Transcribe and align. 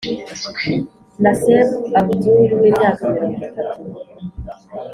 nasseb 1.21 1.69
abdul 1.99 2.39
w’imyaka 2.61 3.01
mirongo 3.13 3.41
itatu 3.49 3.83